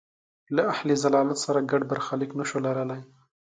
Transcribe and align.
له 0.55 0.61
اهل 0.73 0.89
ضلالت 1.05 1.37
سره 1.45 1.59
ګډ 1.71 1.81
برخلیک 1.91 2.31
نه 2.39 2.43
شو 2.49 2.57
لرلای. 2.65 3.01